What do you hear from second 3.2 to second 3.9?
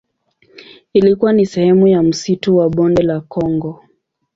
Kongo.